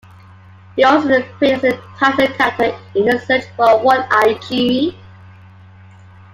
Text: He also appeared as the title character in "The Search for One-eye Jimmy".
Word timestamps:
He 0.75 0.83
also 0.83 1.09
appeared 1.09 1.57
as 1.57 1.61
the 1.61 1.79
title 1.99 2.27
character 2.35 2.75
in 2.95 3.05
"The 3.05 3.19
Search 3.19 3.43
for 3.55 3.83
One-eye 3.83 4.39
Jimmy". 4.49 4.97